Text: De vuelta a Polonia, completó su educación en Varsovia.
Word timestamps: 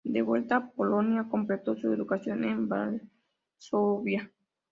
De 0.03 0.23
vuelta 0.23 0.55
a 0.55 0.67
Polonia, 0.71 1.27
completó 1.29 1.75
su 1.75 1.93
educación 1.93 2.43
en 2.43 2.67
Varsovia. 2.67 4.31